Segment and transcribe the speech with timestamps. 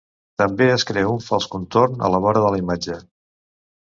[0.41, 2.99] També es crea un fals contorn a la vora de la imatge.